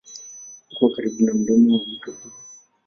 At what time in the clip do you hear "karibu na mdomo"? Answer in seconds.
0.93-1.67